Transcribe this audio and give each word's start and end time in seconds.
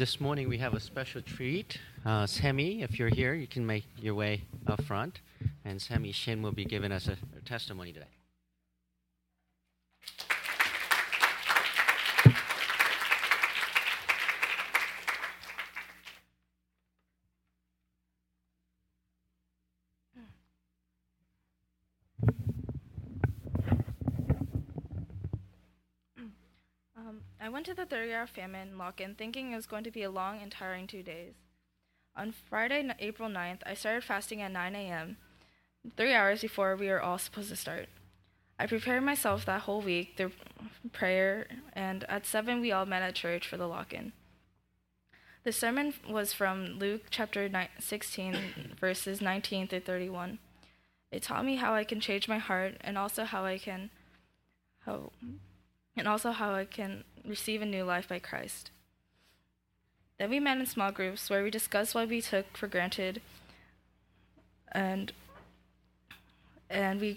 this 0.00 0.18
morning 0.18 0.48
we 0.48 0.56
have 0.56 0.72
a 0.72 0.80
special 0.80 1.20
treat. 1.20 1.76
Uh, 2.06 2.26
Sammy, 2.26 2.80
if 2.80 2.98
you're 2.98 3.10
here, 3.10 3.34
you 3.34 3.46
can 3.46 3.66
make 3.66 3.84
your 4.00 4.14
way 4.14 4.40
up 4.66 4.82
front. 4.84 5.20
And 5.62 5.78
Sammy 5.78 6.10
Shin 6.10 6.40
will 6.40 6.52
be 6.52 6.64
giving 6.64 6.90
us 6.90 7.06
a, 7.06 7.18
a 7.36 7.42
testimony 7.44 7.92
today. 7.92 8.06
Um, 26.96 27.20
I 27.39 27.39
went 27.50 27.66
to 27.66 27.74
the 27.74 27.86
30 27.86 28.12
Hour 28.12 28.26
Famine 28.26 28.78
lock-in 28.78 29.14
thinking 29.14 29.52
it 29.52 29.56
was 29.56 29.66
going 29.66 29.84
to 29.84 29.90
be 29.90 30.02
a 30.02 30.10
long 30.10 30.40
and 30.40 30.50
tiring 30.50 30.86
two 30.86 31.02
days. 31.02 31.34
On 32.16 32.32
Friday, 32.32 32.88
April 32.98 33.28
9th, 33.28 33.60
I 33.64 33.74
started 33.74 34.04
fasting 34.04 34.42
at 34.42 34.52
9 34.52 34.74
a.m., 34.74 35.16
three 35.96 36.12
hours 36.12 36.42
before 36.42 36.76
we 36.76 36.88
were 36.88 37.00
all 37.00 37.18
supposed 37.18 37.48
to 37.50 37.56
start. 37.56 37.88
I 38.58 38.66
prepared 38.66 39.02
myself 39.02 39.46
that 39.46 39.62
whole 39.62 39.80
week 39.80 40.14
through 40.16 40.32
prayer, 40.92 41.46
and 41.72 42.04
at 42.04 42.26
7 42.26 42.60
we 42.60 42.72
all 42.72 42.84
met 42.86 43.02
at 43.02 43.14
church 43.14 43.46
for 43.46 43.56
the 43.56 43.66
lock-in. 43.66 44.12
The 45.42 45.52
sermon 45.52 45.94
was 46.08 46.34
from 46.34 46.78
Luke 46.78 47.04
chapter 47.10 47.50
16, 47.78 48.76
verses 48.78 49.22
19 49.22 49.68
through 49.68 49.80
31. 49.80 50.38
It 51.10 51.22
taught 51.22 51.46
me 51.46 51.56
how 51.56 51.74
I 51.74 51.84
can 51.84 52.00
change 52.00 52.28
my 52.28 52.38
heart 52.38 52.74
and 52.82 52.98
also 52.98 53.24
how 53.24 53.44
I 53.44 53.56
can 53.58 53.90
how 54.80 55.12
and 55.96 56.08
also 56.08 56.32
how 56.32 56.54
I 56.54 56.64
can 56.64 57.04
receive 57.24 57.62
a 57.62 57.66
new 57.66 57.84
life 57.84 58.08
by 58.08 58.18
Christ. 58.18 58.70
Then 60.18 60.30
we 60.30 60.40
met 60.40 60.58
in 60.58 60.66
small 60.66 60.92
groups 60.92 61.30
where 61.30 61.42
we 61.42 61.50
discussed 61.50 61.94
what 61.94 62.08
we 62.08 62.20
took 62.20 62.56
for 62.56 62.66
granted 62.66 63.22
and 64.72 65.12
and 66.68 67.00
we 67.00 67.16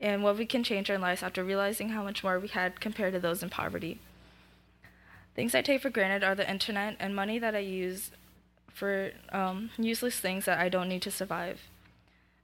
and 0.00 0.22
what 0.22 0.38
we 0.38 0.46
can 0.46 0.62
change 0.62 0.90
our 0.90 0.98
lives 0.98 1.22
after 1.22 1.42
realizing 1.42 1.88
how 1.88 2.02
much 2.02 2.22
more 2.22 2.38
we 2.38 2.48
had 2.48 2.80
compared 2.80 3.14
to 3.14 3.20
those 3.20 3.42
in 3.42 3.50
poverty. 3.50 3.98
Things 5.34 5.54
I 5.54 5.62
take 5.62 5.82
for 5.82 5.90
granted 5.90 6.22
are 6.22 6.34
the 6.34 6.48
internet 6.48 6.96
and 7.00 7.16
money 7.16 7.38
that 7.38 7.54
I 7.54 7.60
use 7.60 8.10
for 8.72 9.12
um, 9.32 9.70
useless 9.76 10.20
things 10.20 10.44
that 10.44 10.58
I 10.58 10.68
don't 10.68 10.88
need 10.88 11.02
to 11.02 11.10
survive. 11.10 11.62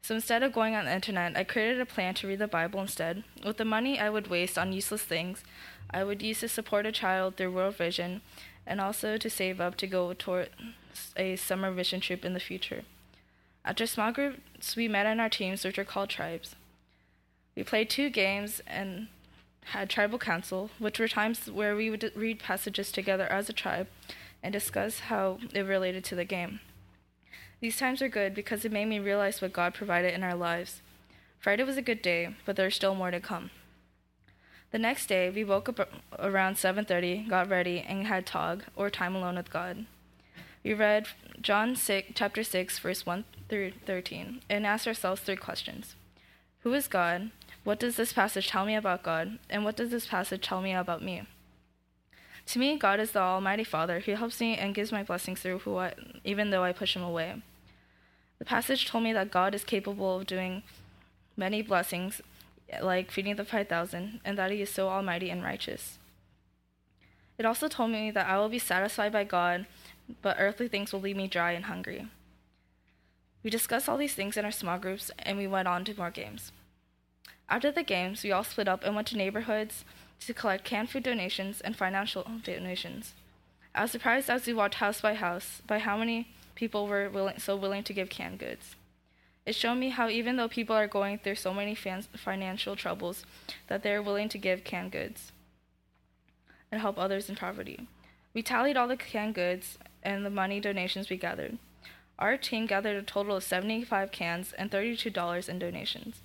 So 0.05 0.15
instead 0.15 0.43
of 0.43 0.53
going 0.53 0.75
on 0.75 0.85
the 0.85 0.95
internet, 0.95 1.35
I 1.35 1.45
created 1.45 1.81
a 1.81 1.87
plan 1.87 2.13
to 2.17 2.29
read 2.29 2.39
the 2.39 2.47
Bible 2.47 2.79
instead. 2.79 3.25
With 3.43 3.57
the 3.57 3.65
money 3.65 3.99
I 3.99 4.11
would 4.11 4.27
waste 4.27 4.59
on 4.59 4.75
useless 4.75 5.01
things, 5.01 5.43
I 5.91 6.05
would 6.05 6.21
use 6.21 6.41
to 6.41 6.49
support 6.49 6.85
a 6.85 6.93
child 6.93 7.37
through 7.37 7.53
World 7.53 7.77
Vision 7.77 8.21
and 8.67 8.83
also 8.83 9.17
to 9.17 9.31
save 9.31 9.63
up 9.63 9.77
to 9.77 9.87
go 9.87 10.13
toward 10.13 10.51
a 11.17 11.37
summer 11.37 11.73
vision 11.73 12.03
trip 12.03 12.23
in 12.23 12.35
the 12.35 12.39
future. 12.39 12.83
After 13.65 13.87
small 13.87 14.13
groups, 14.13 14.77
we 14.77 14.89
met 14.89 15.07
in 15.07 15.21
our 15.21 15.31
teams, 15.31 15.65
which 15.65 15.79
are 15.79 15.87
called 15.87 16.11
tribes. 16.11 16.55
We 17.57 17.63
played 17.63 17.89
two 17.89 18.11
games 18.11 18.61
and 18.67 19.09
had 19.73 19.89
tribal 19.89 20.19
council, 20.19 20.69
which 20.79 21.01
were 21.01 21.09
times 21.09 21.51
where 21.51 21.75
we 21.75 21.89
would 21.89 22.13
read 22.15 22.41
passages 22.41 22.93
together 22.93 23.25
as 23.33 23.49
a 23.49 23.55
tribe 23.55 23.87
and 24.43 24.53
discuss 24.53 24.99
how 25.09 25.39
it 25.55 25.63
related 25.63 26.05
to 26.05 26.15
the 26.15 26.27
game. 26.27 26.61
These 27.61 27.79
times 27.79 28.03
are 28.03 28.09
good 28.09 28.35
because 28.35 28.65
it 28.65 28.73
made 28.73 28.87
me 28.87 28.99
realize 28.99 29.41
what 29.41 29.53
God 29.53 29.75
provided 29.75 30.13
in 30.13 30.23
our 30.23 30.35
lives. 30.35 30.83
Friday 31.39 31.65
was 31.65 31.77
a 31.77 31.83
good 31.83 32.03
day, 32.03 32.35
but 32.45 32.57
there's 32.57 32.75
still 32.75 32.95
more 32.95 33.11
to 33.11 33.21
come. 33.21 33.51
The 34.71 34.79
next 34.79 35.07
day, 35.07 35.31
we 35.31 35.45
woke 35.45 35.69
up 35.69 35.89
around 36.19 36.57
7:30, 36.57 37.29
got 37.29 37.49
ready, 37.49 37.81
and 37.81 38.07
had 38.07 38.27
tog 38.27 38.65
or 38.75 38.91
time 38.91 39.15
alone 39.15 39.37
with 39.37 39.51
God. 39.51 39.87
We 40.65 40.75
read 40.75 41.07
John 41.41 41.77
6, 41.77 42.13
chapter 42.15 42.43
6, 42.43 42.79
verse 42.79 43.07
1 43.07 43.25
through 43.49 43.73
13, 43.87 44.41
and 44.49 44.67
asked 44.67 44.89
ourselves 44.89 45.21
three 45.21 45.37
questions. 45.37 45.95
Who 46.61 46.73
is 46.73 46.89
God? 46.89 47.31
What 47.63 47.79
does 47.79 47.97
this 47.97 48.13
passage 48.13 48.49
tell 48.49 48.65
me 48.65 48.75
about 48.75 49.03
God? 49.03 49.39
And 49.49 49.65
what 49.65 49.77
does 49.77 49.91
this 49.91 50.07
passage 50.07 50.41
tell 50.41 50.61
me 50.61 50.75
about 50.75 51.03
me? 51.03 51.23
To 52.47 52.59
me, 52.59 52.77
God 52.79 53.01
is 53.01 53.13
the 53.13 53.21
Almighty 53.21 53.65
Father 53.65 54.01
who 54.01 54.15
helps 54.15 54.41
me 54.41 54.57
and 54.57 54.75
gives 54.75 54.91
my 54.91 55.03
blessings 55.03 55.41
through 55.41 55.61
who 55.61 55.77
I, 55.77 55.95
even 56.25 56.51
though 56.51 56.65
I 56.65 56.73
push 56.73 56.97
him 56.97 57.03
away. 57.03 57.43
The 58.39 58.45
passage 58.45 58.87
told 58.87 59.05
me 59.05 59.13
that 59.13 59.31
God 59.31 59.55
is 59.55 59.65
capable 59.65 60.19
of 60.19 60.27
doing 60.27 60.63
many 61.37 61.63
blessings, 61.63 62.21
like 62.83 63.11
feeding 63.11 63.37
the 63.37 63.45
5,000, 63.45 64.21
and 64.25 64.39
that 64.39 64.51
he 64.51 64.63
is 64.63 64.71
so 64.71 64.89
almighty 64.89 65.31
and 65.31 65.43
righteous. 65.43 65.99
It 67.39 67.47
also 67.47 67.69
told 67.69 67.91
me 67.91 68.11
that 68.11 68.29
I 68.29 68.39
will 68.39 68.49
be 68.49 68.59
satisfied 68.59 69.13
by 69.13 69.25
God, 69.25 69.67
but 70.23 70.37
earthly 70.39 70.69
things 70.69 70.93
will 70.93 71.01
leave 71.01 71.17
me 71.17 71.27
dry 71.27 71.53
and 71.53 71.65
hungry. 71.65 72.09
We 73.43 73.51
discussed 73.51 73.89
all 73.89 73.99
these 73.99 74.15
things 74.15 74.37
in 74.37 74.45
our 74.45 74.51
small 74.51 74.79
groups, 74.79 75.11
and 75.19 75.37
we 75.37 75.47
went 75.47 75.69
on 75.69 75.85
to 75.85 75.95
more 75.95 76.11
games. 76.11 76.53
After 77.49 77.71
the 77.71 77.83
games, 77.83 78.23
we 78.23 78.33
all 78.33 78.45
split 78.45 78.69
up 78.69 78.85
and 78.85 78.95
went 78.95 79.09
to 79.09 79.17
neighborhoods 79.17 79.85
to 80.21 80.35
collect 80.35 80.65
canned 80.65 80.91
food 80.91 81.03
donations 81.03 81.61
and 81.61 81.77
financial 81.77 82.27
donations. 82.43 83.13
I 83.75 83.83
was 83.83 83.91
surprised 83.91 84.31
as 84.31 84.47
we 84.47 84.55
walked 84.55 84.77
house 84.77 85.01
by 85.01 85.15
house 85.15 85.61
by 85.67 85.79
how 85.79 85.97
many 85.99 86.29
people 86.55 86.87
were 86.87 87.09
willing, 87.09 87.39
so 87.39 87.57
willing 87.57 87.85
to 87.85 87.93
give 87.93 88.09
canned 88.09 88.39
goods. 88.39 88.77
It 89.47 89.55
showed 89.55 89.75
me 89.75 89.91
how 89.91 90.09
even 90.09 90.37
though 90.37 90.49
people 90.49 90.75
are 90.75 90.87
going 90.87 91.19
through 91.19 91.35
so 91.35 91.53
many 91.53 91.75
fan- 91.75 92.07
financial 92.17 92.77
troubles, 92.77 93.25
that 93.69 93.83
they 93.83 93.93
are 93.93 94.03
willing 94.03 94.29
to 94.31 94.39
give 94.39 94.65
canned 94.65 94.93
goods 94.93 95.33
and 96.73 96.81
help 96.81 96.99
others 96.99 97.29
in 97.29 97.37
poverty. 97.37 97.87
We 98.33 98.43
tallied 98.43 98.77
all 98.77 98.89
the 98.89 98.97
canned 98.97 99.35
goods 99.35 99.79
and 100.03 100.25
the 100.25 100.31
money 100.31 100.61
donations 100.61 101.09
we 101.09 101.17
gathered. 101.17 101.59
Our 102.19 102.37
team 102.37 102.67
gathered 102.67 102.97
a 102.97 103.03
total 103.03 103.37
of 103.37 103.45
75 103.45 104.11
cans 104.13 104.53
and 104.53 104.71
$32 104.71 105.49
in 105.49 105.59
donations. 105.59 106.21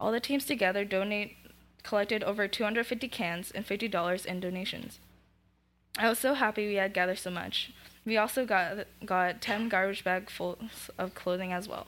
All 0.00 0.12
the 0.12 0.20
teams 0.20 0.44
together 0.44 0.84
donate 0.84 1.36
collected 1.82 2.24
over 2.24 2.48
250 2.48 3.08
cans 3.08 3.50
and 3.50 3.66
$50 3.66 4.26
in 4.26 4.40
donations. 4.40 4.98
I 5.98 6.08
was 6.08 6.18
so 6.18 6.34
happy 6.34 6.66
we 6.66 6.74
had 6.74 6.94
gathered 6.94 7.18
so 7.18 7.30
much. 7.30 7.72
We 8.04 8.16
also 8.16 8.44
got 8.44 8.86
got 9.04 9.40
10 9.40 9.68
garbage 9.68 10.04
bags 10.04 10.32
full 10.32 10.58
of 10.98 11.14
clothing 11.14 11.52
as 11.52 11.68
well. 11.68 11.86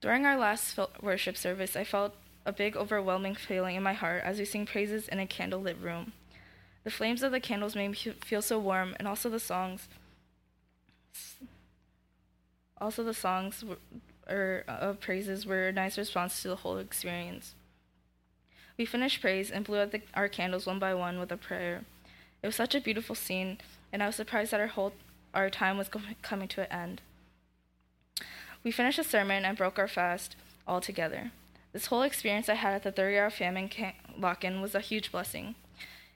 During 0.00 0.26
our 0.26 0.36
last 0.36 0.78
worship 1.00 1.36
service, 1.36 1.76
I 1.76 1.84
felt 1.84 2.14
a 2.46 2.52
big 2.52 2.76
overwhelming 2.76 3.34
feeling 3.34 3.74
in 3.74 3.82
my 3.82 3.94
heart 3.94 4.22
as 4.24 4.38
we 4.38 4.44
sing 4.44 4.66
praises 4.66 5.08
in 5.08 5.18
a 5.18 5.26
candlelit 5.26 5.82
room. 5.82 6.12
The 6.84 6.90
flames 6.90 7.22
of 7.22 7.32
the 7.32 7.40
candles 7.40 7.74
made 7.74 7.88
me 7.88 8.12
feel 8.24 8.42
so 8.42 8.58
warm, 8.58 8.94
and 8.98 9.08
also 9.08 9.30
the 9.30 9.40
songs. 9.40 9.88
Also, 12.78 13.02
the 13.02 13.14
songs 13.14 13.64
or 14.28 14.34
er, 14.34 14.64
of 14.68 15.00
praises 15.00 15.46
were 15.46 15.68
a 15.68 15.72
nice 15.72 15.96
response 15.96 16.42
to 16.42 16.48
the 16.48 16.56
whole 16.56 16.76
experience. 16.76 17.54
We 18.76 18.84
finished 18.84 19.20
praise 19.20 19.50
and 19.50 19.64
blew 19.64 19.78
out 19.80 19.92
the, 19.92 20.02
our 20.14 20.28
candles 20.28 20.66
one 20.66 20.78
by 20.78 20.92
one 20.94 21.18
with 21.18 21.32
a 21.32 21.36
prayer. 21.36 21.84
It 22.42 22.46
was 22.46 22.56
such 22.56 22.74
a 22.74 22.80
beautiful 22.80 23.14
scene, 23.14 23.58
and 23.94 24.02
I 24.02 24.06
was 24.06 24.16
surprised 24.16 24.50
that 24.50 24.60
our 24.60 24.66
whole 24.66 24.92
our 25.32 25.48
time 25.48 25.78
was 25.78 25.88
coming 26.20 26.48
to 26.48 26.60
an 26.62 26.72
end. 26.72 27.02
We 28.64 28.72
finished 28.72 28.98
the 28.98 29.04
sermon 29.04 29.44
and 29.44 29.56
broke 29.56 29.78
our 29.78 29.88
fast 29.88 30.34
all 30.66 30.80
together. 30.80 31.30
This 31.72 31.86
whole 31.86 32.02
experience 32.02 32.48
I 32.48 32.54
had 32.54 32.74
at 32.74 32.82
the 32.82 32.90
30 32.90 33.18
Hour 33.18 33.26
of 33.26 33.34
famine 33.34 33.70
lock-in 34.18 34.60
was 34.60 34.74
a 34.74 34.80
huge 34.80 35.12
blessing. 35.12 35.54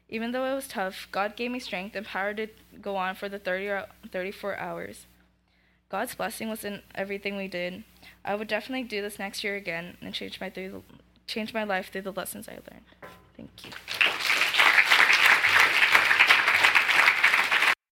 Even 0.09 0.33
though 0.33 0.45
it 0.45 0.55
was 0.55 0.67
tough, 0.67 1.07
God 1.13 1.37
gave 1.37 1.51
me 1.53 1.61
strength 1.61 1.95
and 1.95 2.07
power 2.07 2.35
to 2.35 2.49
go 2.83 2.97
on 2.97 3.15
for 3.15 3.29
the 3.29 3.39
30 3.39 3.87
34 4.11 4.57
hours. 4.57 5.07
God's 5.89 6.17
blessing 6.17 6.49
was 6.49 6.65
in 6.65 6.83
everything 6.97 7.37
we 7.37 7.49
did. 7.49 7.85
I 8.25 8.35
would 8.35 8.49
definitely 8.49 8.89
do 8.89 9.03
this 9.03 9.21
next 9.21 9.45
year 9.45 9.55
again 9.55 9.97
and 10.01 10.13
change 10.13 10.41
my 10.41 10.51
through 10.51 10.71
the, 10.71 10.83
change 11.29 11.55
my 11.55 11.63
life 11.63 11.93
through 11.93 12.03
the 12.03 12.13
lessons 12.13 12.49
I 12.49 12.55
learned. 12.55 13.13
Thank 13.37 13.65
you. 13.65 13.98